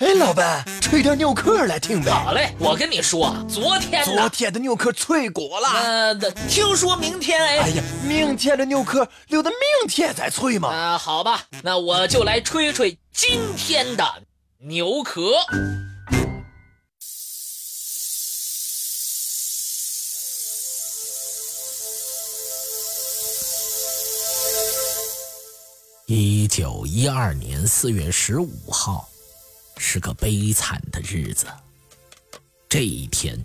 [0.00, 2.10] 哎，老板，吹点牛壳来听呗。
[2.10, 5.68] 好嘞，我跟你说，昨天昨天的牛壳脆骨了。
[5.68, 6.14] 呃，
[6.48, 7.58] 听说明天哎。
[7.58, 9.58] 哎呀，明天的牛壳留到明
[9.90, 10.70] 天再吹嘛。
[10.70, 14.02] 啊，好吧，那我就来吹吹今天的
[14.60, 15.32] 牛壳。
[26.06, 29.09] 一九一二年四月十五号。
[29.82, 31.46] 是个悲惨的日子。
[32.68, 33.42] 这一天，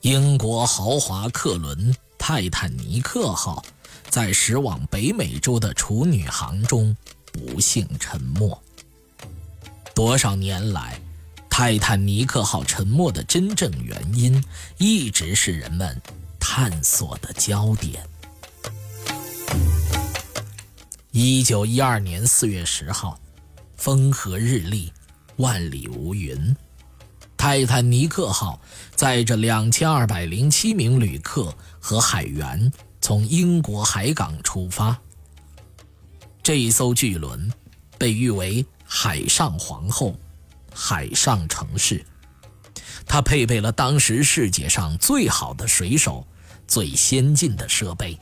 [0.00, 3.64] 英国豪华客轮泰坦尼克号
[4.10, 6.94] 在驶往北美洲的处女航中
[7.32, 8.60] 不幸沉没。
[9.94, 11.00] 多少年来，
[11.48, 14.42] 泰坦尼克号沉没的真正原因
[14.76, 16.02] 一直是人们
[16.40, 18.04] 探索的焦点。
[21.12, 23.20] 一九一二年四月十号，
[23.76, 24.92] 风和日丽。
[25.36, 26.54] 万里无云，
[27.36, 28.60] 泰坦尼克号
[28.94, 34.96] 载着两千二百零七名旅客和海员从英国海港出发。
[36.42, 37.50] 这一艘巨轮
[37.98, 40.14] 被誉为“海上皇后”、
[40.72, 42.04] “海上城市”，
[43.06, 46.26] 它配备了当时世界上最好的水手、
[46.68, 48.18] 最先进的设备，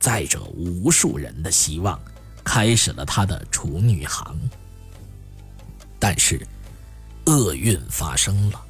[0.00, 2.00] 载着无数人的希望，
[2.42, 4.36] 开始了它的处女航。
[6.00, 6.44] 但是，
[7.26, 8.60] 厄运发生了。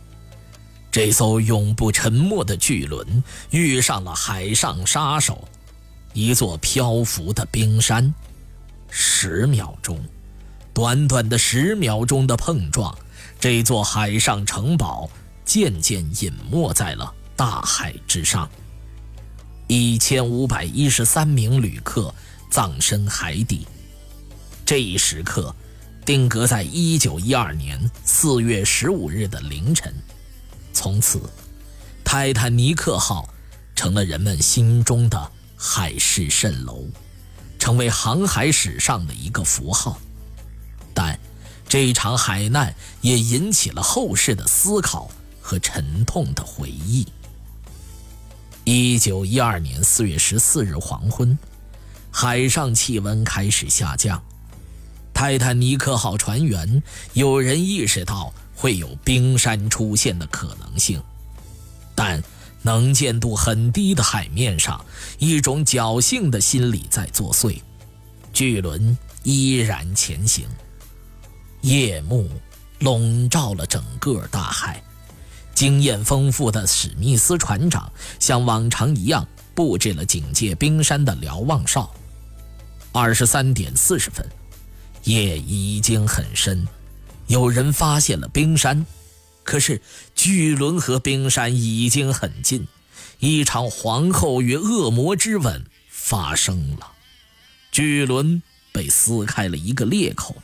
[0.90, 5.48] 这艘永不沉没的巨轮遇上了海上杀手——
[6.12, 8.12] 一座漂浮的冰山。
[8.88, 10.04] 十秒钟，
[10.74, 12.92] 短短的十秒钟的碰撞，
[13.38, 15.08] 这座海上城堡
[15.44, 18.50] 渐渐隐没在了大海之上。
[19.68, 22.12] 一千五百一十三名旅客
[22.50, 23.64] 葬身海底。
[24.66, 25.54] 这一时刻。
[26.04, 29.94] 定格在一九一二年四月十五日的凌晨，
[30.72, 31.20] 从此，
[32.02, 33.28] 泰坦尼克号
[33.76, 36.84] 成了人们心中的海市蜃楼，
[37.58, 39.98] 成为航海史上的一个符号。
[40.92, 41.18] 但，
[41.68, 47.06] 这场海难也引起了后世的思考和沉痛的回忆。
[48.64, 51.38] 一九一二年四月十四日黄昏，
[52.10, 54.20] 海上气温开始下降。
[55.20, 56.82] 泰坦尼克号船员
[57.12, 60.98] 有人意识到会有冰山出现的可能性，
[61.94, 62.22] 但
[62.62, 64.82] 能见度很低的海面上，
[65.18, 67.60] 一种侥幸的心理在作祟。
[68.32, 70.48] 巨轮依然前行，
[71.60, 72.26] 夜幕
[72.78, 74.82] 笼罩了整个大海。
[75.54, 81.90] 经验丰富的史密斯船长像往常一样布置了警戒冰山的瞭望哨。
[82.90, 84.26] 二十三点四十分。
[85.04, 86.66] 夜已经很深，
[87.26, 88.84] 有人发现了冰山，
[89.42, 89.80] 可是
[90.14, 92.66] 巨轮和冰山已经很近，
[93.18, 96.92] 一场皇后与恶魔之吻发生了。
[97.72, 100.36] 巨轮被撕开了一个裂口，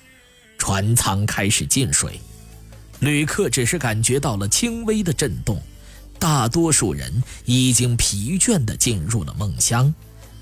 [0.59, 2.21] 船舱开始进水，
[3.01, 5.61] 旅客只是感觉到了轻微的震动，
[6.19, 9.95] 大多数人已经疲倦地进入了梦乡，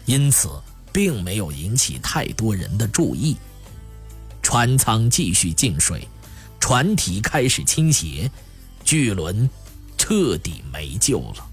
[0.04, 0.48] 因此
[0.92, 3.36] 并没有引起太多人的注意。
[4.44, 6.06] 船舱继续进水，
[6.60, 8.31] 船体开始倾斜，
[8.84, 9.49] 巨轮
[9.97, 11.47] 彻底没救了。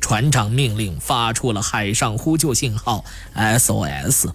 [0.00, 3.02] 船长命令发出了海上呼救信号
[3.34, 4.28] SOS。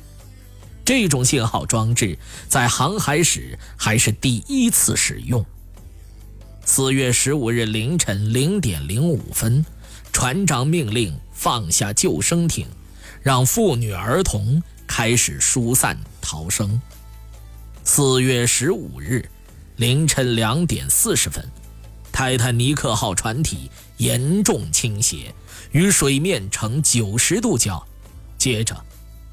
[0.83, 2.17] 这种信号装置
[2.49, 5.45] 在航海史还是第一次使用。
[6.65, 9.63] 四月十五日凌晨零点零五分，
[10.11, 12.67] 船长命令放下救生艇，
[13.21, 16.81] 让妇女儿童开始疏散逃生。
[17.91, 19.27] 四月十五日
[19.77, 21.43] 凌晨两点四十分，
[22.11, 25.33] 泰坦尼克号船体严重倾斜，
[25.71, 27.83] 与水面呈九十度角，
[28.37, 28.79] 接着，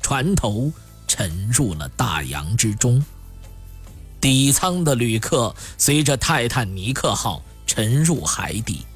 [0.00, 0.72] 船头
[1.06, 3.04] 沉入了大洋之中。
[4.22, 8.86] 底舱的旅客随着泰坦尼克号沉入海底，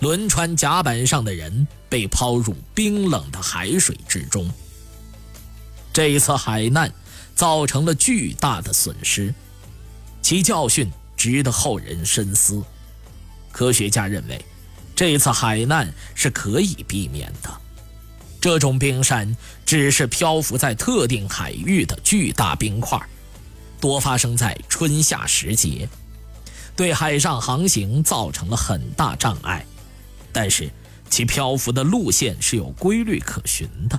[0.00, 4.50] 轮船甲板上的人被抛入冰冷的海水之中。
[5.92, 6.92] 这一次海难。
[7.40, 9.32] 造成了巨大的损失，
[10.20, 12.62] 其教训值得后人深思。
[13.50, 14.44] 科学家认为，
[14.94, 17.50] 这次海难是可以避免的。
[18.42, 19.34] 这种冰山
[19.64, 23.00] 只是漂浮在特定海域的巨大冰块，
[23.80, 25.88] 多发生在春夏时节，
[26.76, 29.64] 对海上航行造成了很大障碍。
[30.30, 30.70] 但是，
[31.08, 33.98] 其漂浮的路线是有规律可循的，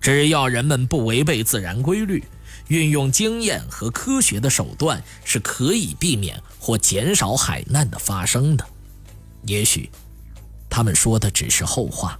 [0.00, 2.22] 只要人们不违背自然规律。
[2.68, 8.66] 运用经验和科学的手段是可以避免或减少海难的发生的。
[9.44, 9.88] 也许，
[10.68, 12.18] 他们说的只是后话。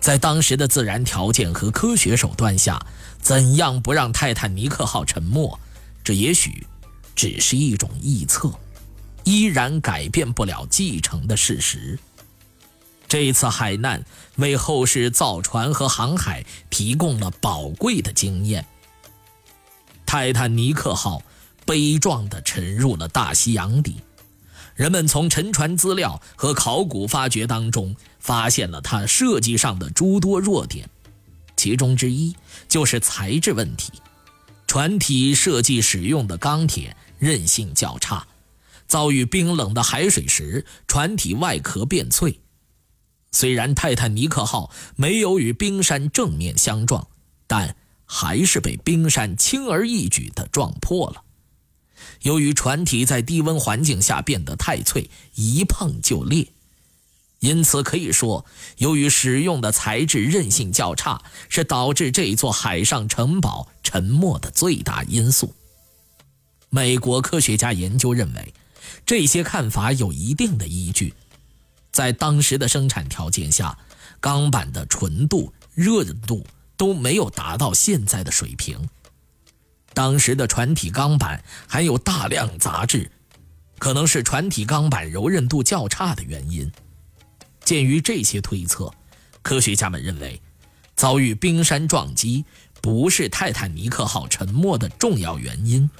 [0.00, 2.78] 在当时的自然条件和科学手段下，
[3.22, 5.58] 怎样不让泰坦尼克号沉没，
[6.04, 6.66] 这也许
[7.16, 8.52] 只是一种臆测，
[9.24, 11.98] 依然改变不了继承的事实。
[13.08, 14.04] 这次海难
[14.36, 18.64] 为后世造船和航海提供了宝贵的经验。
[20.04, 21.22] 泰坦尼克号
[21.64, 23.96] 悲壮地沉入了大西洋底，
[24.74, 30.88] 人们从沉船资料和考古发掘当中发现了它设计上的诸多弱点，
[31.56, 32.36] 其中之一
[32.68, 33.92] 就是材质问题。
[34.66, 38.26] 船体设计使用的钢铁韧性较差，
[38.86, 42.38] 遭遇冰冷的海水时，船体外壳变脆。
[43.30, 47.06] 虽然泰坦尼克号没有与冰山正面相撞，
[47.46, 51.22] 但还是被冰山轻而易举地撞破了。
[52.22, 56.48] 由于船体在低温环境下变得太脆，一碰就裂，
[57.40, 58.44] 因此可以说，
[58.78, 65.54] 由于使用的材质韧性较差，是导致这座海上城堡沉没的最大因素。
[66.70, 68.54] 美国科学家研究认为，
[69.06, 71.14] 这些看法有一定的依据。
[71.98, 73.76] 在当时的生产条件下，
[74.20, 76.46] 钢板的纯度、热度
[76.76, 78.88] 都没有达到现在的水平。
[79.94, 83.10] 当时的船体钢板含有大量杂质，
[83.80, 86.70] 可能是船体钢板柔韧度较差的原因。
[87.64, 88.94] 鉴于这些推测，
[89.42, 90.40] 科学家们认为，
[90.94, 92.44] 遭遇冰山撞击
[92.80, 95.90] 不是泰坦尼克号沉没的重要原因，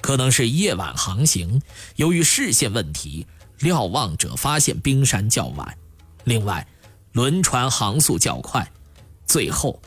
[0.00, 1.60] 可能是夜晚航行，
[1.96, 3.26] 由于视线问题。
[3.64, 5.78] 瞭望者发现冰山较晚，
[6.24, 6.66] 另外，
[7.12, 8.70] 轮船航速较快，
[9.26, 9.80] 最后，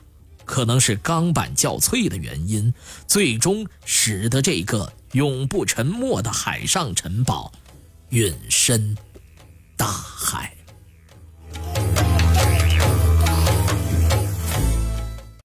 [0.45, 2.73] 可能是钢板较脆的原因，
[3.05, 7.51] 最终使得这个永不沉没的海上城堡
[8.09, 8.97] 陨身
[9.75, 10.56] 大海。